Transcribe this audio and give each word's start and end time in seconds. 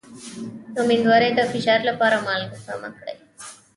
د 0.73 0.75
امیدوارۍ 0.85 1.29
د 1.35 1.41
فشار 1.51 1.79
لپاره 1.89 2.15
مالګه 2.25 2.57
کمه 2.65 2.89
کړئ 2.97 3.17